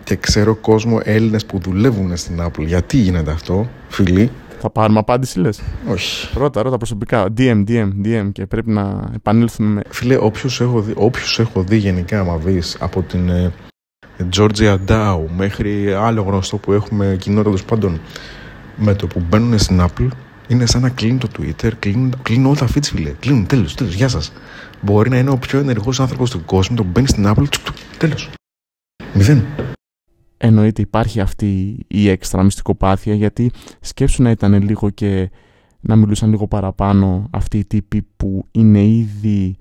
[0.04, 2.66] και ξέρω κόσμο Έλληνες που δουλεύουν στην Apple.
[2.66, 6.38] Γιατί γίνεται αυτό, φίλοι; Θα πάρουμε απάντηση, λες; Όχι.
[6.38, 7.26] Ρώτα, ρώτα προσωπικά.
[7.38, 9.82] DM, DM, DM και πρέπει να επανέλθουμε με.
[9.90, 10.94] Φίλε, όποιος έχω, δει,
[11.38, 13.52] έχω δει γενικά, άμα δεις από την ε,
[14.36, 18.00] Georgia Dow μέχρι άλλο γνωστό που έχουμε κοινότητα τέλος πάντων
[18.76, 20.08] με το που μπαίνουν στην Apple,
[20.48, 23.10] είναι σαν να κλείνει το Twitter, κλείνουν, κλείνουν όλα τα feeds, φίλε.
[23.20, 24.32] Κλείνουν, τέλος, τέλος, γεια σας.
[24.82, 27.46] Μπορεί να είναι ο πιο ενεργός άνθρωπος του κόσμου, το μπαίνει στην Apple,
[27.98, 28.30] τέλος.
[29.14, 29.46] Μηδέν
[30.46, 35.30] εννοείται υπάρχει αυτή η έξτρα μυστικοπάθεια γιατί σκέψου να ήταν λίγο και
[35.80, 39.56] να μιλούσαν λίγο παραπάνω αυτοί οι τύποι που είναι ήδη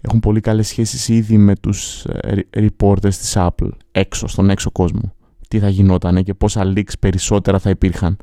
[0.00, 5.12] έχουν πολύ καλές σχέσεις ήδη με τους ε, reporters της Apple έξω, στον έξω κόσμο.
[5.48, 8.16] Τι θα γινότανε και πόσα leaks περισσότερα θα υπήρχαν.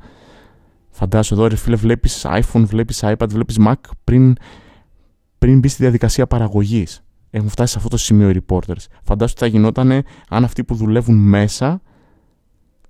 [0.89, 3.73] Φαντάσου εδώ ρε φίλε βλέπεις iPhone, βλέπεις iPad, βλέπεις Mac
[4.03, 4.35] πριν,
[5.37, 7.03] πριν μπει στη διαδικασία παραγωγής.
[7.29, 8.85] Έχουν φτάσει σε αυτό το σημείο οι reporters.
[9.03, 11.81] Φαντάσου τι θα γινότανε αν αυτοί που δουλεύουν μέσα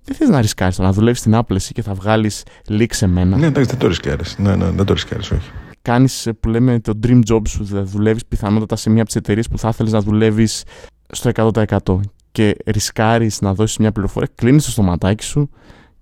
[0.04, 3.36] δεν θες να ρισκάρεις να δουλεύεις στην Apple εσύ και θα βγάλεις leak σε μένα.
[3.36, 4.38] Ναι, εντάξει, δεν το ρισκάρεις.
[4.38, 5.50] Ναι, ναι, δεν το ρισκάρεις, όχι.
[5.82, 9.16] Κάνεις ε, που λέμε το dream job σου, δηλαδή δουλεύεις πιθανότατα σε μια από τις
[9.16, 10.64] εταιρείες που θα ήθελε να δουλεύεις
[11.12, 12.00] στο 100%
[12.32, 15.50] και ρισκάρεις να δώσεις μια πληροφορία, κλείνεις το στοματάκι σου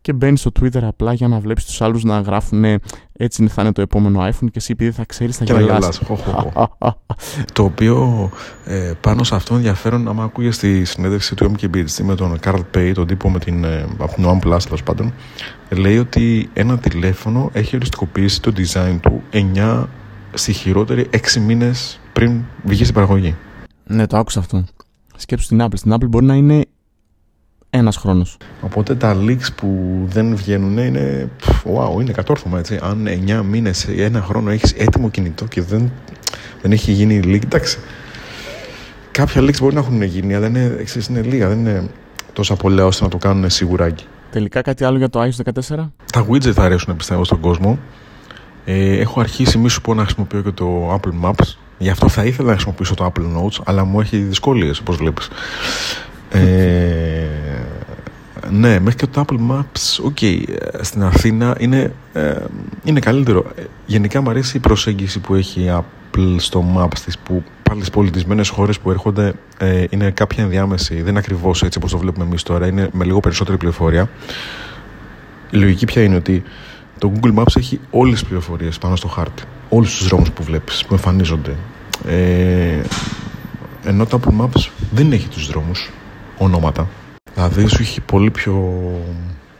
[0.02, 2.64] και μπαίνει στο Twitter απλά για να βλέπεις τους άλλους να γράφουν
[3.12, 6.00] έτσι θα είναι το επόμενο iPhone και εσύ επειδή θα ξέρεις θα γελάσει.
[7.52, 8.30] το οποίο
[8.64, 12.92] ε, πάνω σε αυτό ενδιαφέρον, άμα ακούγες στη συνέντευξη του MKB με τον Carl Pay,
[12.94, 15.12] τον τύπο με την, ε, από την OnePlus τέλος πάντων,
[15.70, 19.22] λέει ότι ένα τηλέφωνο έχει οριστικοποιήσει το design του
[19.54, 19.84] 9
[20.34, 23.36] στη χειρότερη 6 μήνες πριν βγει στην παραγωγή.
[23.86, 24.64] Ναι, το άκουσα αυτό.
[25.16, 25.74] Σκέψου στην Apple.
[25.74, 26.64] Στην Apple μπορεί να είναι
[27.74, 28.36] ένας χρόνος.
[28.60, 31.28] Οπότε τα leaks που δεν βγαίνουν είναι.
[31.64, 32.78] Wow, είναι κατόρθωμα έτσι.
[32.82, 35.92] Αν 9 μήνες ή ένα χρόνο έχεις έτοιμο κινητό και δεν,
[36.62, 37.78] δεν έχει γίνει leak, εντάξει.
[39.10, 41.48] Κάποια leaks μπορεί να έχουν γίνει, αλλά είναι, εξής, είναι λίγα.
[41.48, 41.88] Δεν είναι
[42.32, 44.04] τόσα πολλά ώστε να το κάνουν σιγουράκι.
[44.30, 45.90] Τελικά κάτι άλλο για το iOS 14.
[46.12, 47.78] Τα widgets θα αρέσουν πιστεύω στον κόσμο.
[48.64, 51.56] Ε, έχω αρχίσει μη σου πω να χρησιμοποιώ και το Apple Maps.
[51.78, 55.28] Γι' αυτό θα ήθελα να χρησιμοποιήσω το Apple Notes, αλλά μου έχει δυσκολίες όπως βλέπεις.
[56.30, 57.41] Ε,
[58.52, 60.42] ναι, μέχρι και το Apple Maps, ok,
[60.80, 62.34] στην Αθήνα είναι, ε,
[62.84, 63.44] είναι καλύτερο.
[63.86, 67.90] Γενικά μου αρέσει η προσέγγιση που έχει η Apple στο Maps της, που πάλι στις
[67.90, 72.24] πολιτισμένες χώρες που έρχονται ε, είναι κάποια ενδιάμεση, δεν είναι ακριβώς έτσι όπως το βλέπουμε
[72.24, 74.10] εμείς τώρα, είναι με λίγο περισσότερη πληροφορία.
[75.50, 76.42] Η λογική πια είναι ότι
[76.98, 79.42] το Google Maps έχει όλες τις πληροφορίες πάνω στο χάρτη.
[79.68, 81.56] Όλους τους δρόμους που βλέπεις, που εμφανίζονται.
[82.06, 82.80] Ε,
[83.84, 85.90] ενώ το Apple Maps δεν έχει τους δρόμους
[86.38, 86.88] ονόματα.
[87.34, 88.80] Δηλαδή σου έχει πολύ πιο,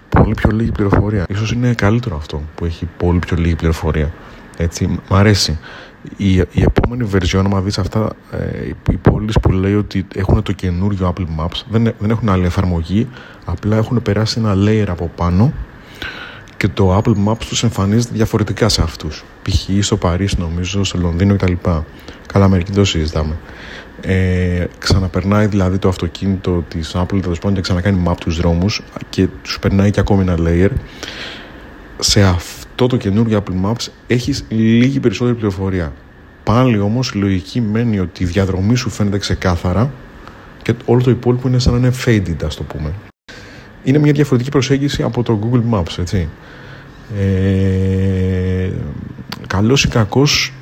[0.08, 1.26] πολύ πιο λίγη πληροφορία.
[1.28, 4.12] Ίσως είναι καλύτερο αυτό που έχει πολύ πιο λίγη πληροφορία.
[4.56, 5.58] Έτσι, μ' αρέσει.
[6.16, 10.52] Η, η επόμενη version, άμα δεις αυτά, ε, οι πόλεις που λέει ότι έχουν το
[10.52, 13.08] καινούριο Apple Maps, δεν, δεν έχουν άλλη εφαρμογή,
[13.44, 15.52] απλά έχουν περάσει ένα layer από πάνω
[16.56, 19.24] και το Apple Maps τους εμφανίζεται διαφορετικά σε αυτούς.
[19.42, 19.84] Π.χ.
[19.84, 21.52] στο Παρίσι νομίζω, στο Λονδίνο κτλ.
[22.32, 23.36] Καλά μερικοί δεν το συζητάμε.
[24.04, 29.28] Ε, ξαναπερνάει δηλαδή το αυτοκίνητο της Apple τέλος πάντων και ξανακάνει map τους δρόμους και
[29.42, 30.70] τους περνάει και ακόμη ένα layer.
[31.98, 35.92] Σε αυτό το καινούργιο Apple Maps έχεις λίγη περισσότερη πληροφορία.
[36.44, 39.92] Πάλι όμως η λογική μένει ότι η διαδρομή σου φαίνεται ξεκάθαρα
[40.62, 42.92] και όλο το υπόλοιπο είναι σαν να είναι faded ας το πούμε.
[43.84, 46.28] Είναι μια διαφορετική προσέγγιση από το Google Maps έτσι.
[47.18, 48.70] Ε,
[49.46, 50.52] καλός ή κακός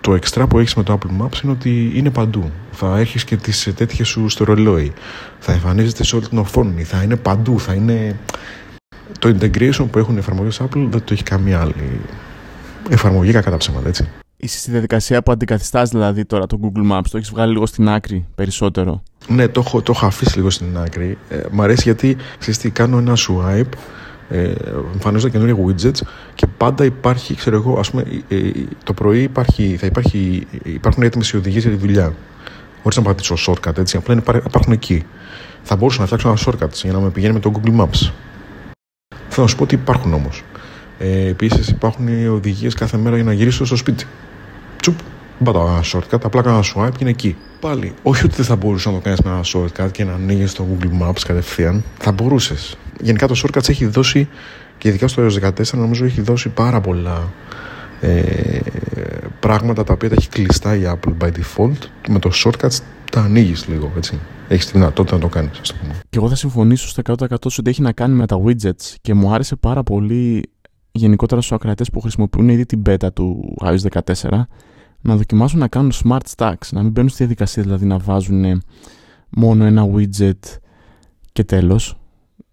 [0.00, 2.50] το εξτρά που έχεις με το Apple Maps είναι ότι είναι παντού.
[2.70, 4.92] Θα έχεις και τις τέτοιες σου στο ρολόι.
[5.38, 6.82] Θα εμφανίζεται σε όλη την οθόνη.
[6.82, 7.60] Θα είναι παντού.
[7.60, 8.16] Θα είναι...
[9.18, 12.00] Το integration που έχουν οι εφαρμογές Apple δεν το έχει καμία άλλη
[12.88, 14.08] εφαρμογή κατά ψέματα, έτσι.
[14.36, 17.88] Είσαι στη διαδικασία που αντικαθιστάς δηλαδή τώρα το Google Maps, το έχεις βγάλει λίγο στην
[17.88, 19.02] άκρη περισσότερο.
[19.28, 21.18] Ναι, το έχω, το έχω αφήσει λίγο στην άκρη.
[21.28, 23.78] Ε, μ' αρέσει γιατί ξέρεις τι, κάνω ένα swipe,
[24.28, 24.52] ε,
[24.92, 26.00] εμφανίζονται καινούργια widgets
[26.34, 28.52] και πάντα υπάρχει, ξέρω εγώ, ας πούμε, ε, ε,
[28.84, 32.14] το πρωί υπάρχει, θα υπάρχει, υπάρχουν έτοιμες οι οδηγίες για τη δουλειά.
[32.82, 35.04] Χωρίς να πατήσω shortcut, έτσι, απλά υπάρχουν εκεί.
[35.62, 38.10] Θα μπορούσα να φτιάξω ένα shortcut για να με πηγαίνει με το Google Maps.
[39.28, 40.42] Θέλω να σου πω ότι υπάρχουν όμως.
[40.98, 44.04] Ε, Επίσης υπάρχουν οι οδηγίες κάθε μέρα για να γυρίσω στο σπίτι.
[44.80, 44.98] Τσουπ,
[45.44, 47.36] πατάω ένα shortcut, απλά κάνω ένα swipe και είναι εκεί.
[47.60, 50.52] Πάλι, όχι ότι δεν θα μπορούσες να το κάνεις με ένα shortcut και να ανοίγεις
[50.52, 51.84] το Google Maps κατευθείαν.
[51.98, 52.76] Θα μπορούσες.
[53.00, 54.28] Γενικά το shortcuts έχει δώσει,
[54.78, 57.32] και ειδικά στο iOS 14, νομίζω έχει δώσει πάρα πολλά
[58.00, 58.60] ε,
[59.40, 61.78] πράγματα τα οποία τα έχει κλειστά η Apple by default.
[62.08, 62.78] Με το shortcuts
[63.10, 64.18] τα ανοίγεις λίγο, έτσι.
[64.48, 65.94] Έχεις τη δυνατότητα να το κάνεις, ας το πούμε.
[66.10, 67.24] Και εγώ θα συμφωνήσω στο 100%
[67.58, 70.42] ότι έχει να κάνει με τα widgets και μου άρεσε πάρα πολύ
[70.92, 74.42] γενικότερα στους ακρατές που χρησιμοποιούν ήδη την beta του iOS 14
[75.00, 78.62] να δοκιμάσουν να κάνουν smart stacks, να μην μπαίνουν στη διαδικασία δηλαδή να βάζουν
[79.28, 80.58] μόνο ένα widget
[81.32, 81.97] και τέλος.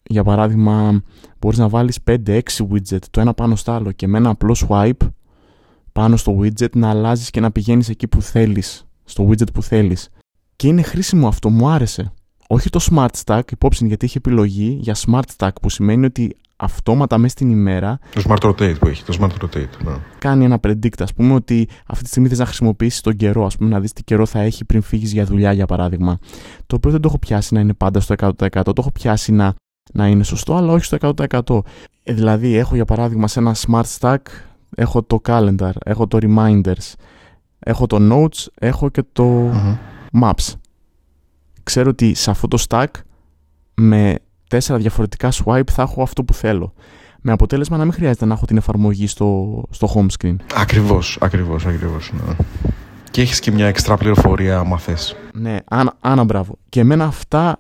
[0.09, 1.03] Για παράδειγμα,
[1.39, 2.39] μπορείς να βάλεις 5-6
[2.71, 5.09] widget το ένα πάνω στο άλλο και με ένα απλό swipe
[5.91, 10.09] πάνω στο widget να αλλάζεις και να πηγαίνεις εκεί που θέλεις, στο widget που θέλεις.
[10.55, 12.13] Και είναι χρήσιμο αυτό, μου άρεσε.
[12.47, 17.17] Όχι το smart stack, υπόψη γιατί έχει επιλογή για smart stack που σημαίνει ότι αυτόματα
[17.17, 17.99] μέσα στην ημέρα.
[18.13, 19.83] Το Smart Rotate που έχει, το Smart Rotate.
[19.83, 19.93] Ναι.
[20.19, 23.57] Κάνει ένα predict, ας πούμε, ότι αυτή τη στιγμή θες να χρησιμοποιήσεις τον καιρό, ας
[23.57, 26.17] πούμε, να δεις τι καιρό θα έχει πριν φύγεις για δουλειά, για παράδειγμα.
[26.65, 28.63] Το οποίο δεν το έχω πιάσει να είναι πάντα στο 100%.
[28.63, 29.53] Το έχω πιάσει να,
[29.93, 31.59] να είναι σωστό, αλλά όχι στο 100%.
[32.03, 34.17] Ε, δηλαδή, έχω για παράδειγμα σε ένα Smart Stack,
[34.75, 36.93] έχω το Calendar, έχω το Reminders,
[37.59, 39.51] έχω το Notes, έχω και το
[40.21, 40.53] Maps.
[41.63, 42.87] Ξέρω ότι σε αυτό το stack
[43.75, 44.15] με
[44.47, 46.73] τέσσερα διαφορετικά swipe θα έχω αυτό που θέλω.
[47.21, 50.35] Με αποτέλεσμα να μην χρειάζεται να έχω την εφαρμογή στο, στο home screen.
[50.55, 52.11] Ακριβώς, ακριβώς, ακριβώς.
[52.13, 52.35] Ναι.
[53.11, 55.15] Και έχεις και μια εξτρά πληροφορία άμα θες.
[55.33, 56.57] Ναι, άνα, άνα μπράβο.
[56.69, 57.57] Και εμένα αυτά,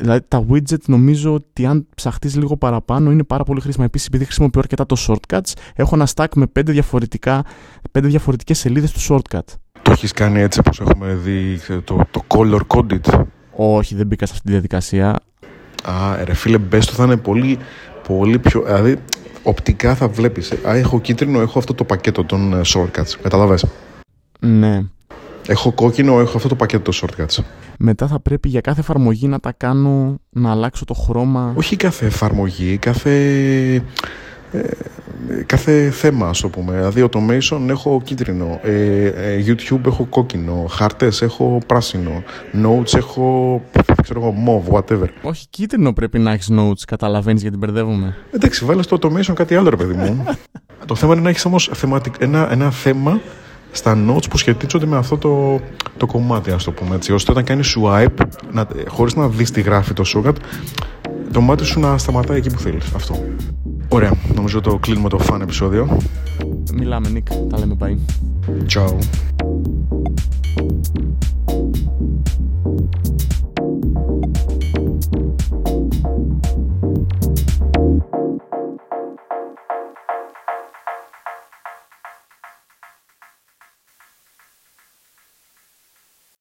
[0.00, 3.84] δηλαδή τα widget νομίζω ότι αν ψαχτείς λίγο παραπάνω είναι πάρα πολύ χρήσιμα.
[3.84, 7.44] Επίσης επειδή χρησιμοποιώ αρκετά το shortcuts, έχω ένα stack με πέντε, διαφορετικά,
[7.92, 9.44] πέντε διαφορετικές σελίδες του shortcut.
[9.82, 13.24] Το έχεις κάνει έτσι όπως έχουμε δει το, το color coded;
[13.56, 15.20] Όχι, δεν μπήκα σε αυτή τη διαδικασία.
[15.84, 17.58] Α, ρε φίλε, μπες θα είναι πολύ,
[18.08, 18.62] πολύ πιο...
[18.62, 18.96] Δηλαδή,
[19.42, 20.52] οπτικά θα βλέπεις.
[20.52, 23.18] Α, έχω κίτρινο, έχω αυτό το πακέτο των ε, shortcuts.
[23.22, 23.66] Καταλαβες.
[24.40, 24.82] Ναι.
[25.46, 27.42] Έχω κόκκινο, έχω αυτό το πακέτο των shortcuts.
[27.78, 31.52] Μετά θα πρέπει για κάθε εφαρμογή να τα κάνω, να αλλάξω το χρώμα.
[31.56, 33.12] Όχι κάθε εφαρμογή, κάθε
[34.52, 36.72] ε, κάθε θέμα, ας το πούμε.
[36.72, 42.22] Δηλαδή, automation έχω κίτρινο, ε, ε, YouTube έχω κόκκινο, χάρτες έχω πράσινο,
[42.62, 43.62] notes έχω,
[44.02, 45.08] ξέρω εγώ, mauve, whatever.
[45.22, 48.16] Όχι, κίτρινο πρέπει να έχεις notes, καταλαβαίνεις γιατί μπερδεύομαι.
[48.30, 50.24] Εντάξει, βάλες στο automation κάτι άλλο, ρε παιδί μου.
[50.86, 51.70] το θέμα είναι να έχεις όμως
[52.18, 53.20] ένα, ένα θέμα
[53.74, 55.60] στα notes που σχετίζονται με αυτό το,
[55.96, 59.60] το κομμάτι, ας το πούμε έτσι, ώστε όταν κάνεις swipe, να, χωρίς να δεις τι
[59.60, 60.36] γράφει το shortcut,
[61.32, 62.92] το μάτι σου να σταματάει εκεί που θέλεις.
[62.94, 63.24] Αυτό.
[63.88, 64.12] Ωραία.
[64.34, 65.98] Νομίζω το κλείνουμε το φαν επεισόδιο.
[66.74, 67.26] Μιλάμε, Νίκ.
[67.50, 67.98] Τα λέμε, πάει.
[68.74, 69.33] Ciao.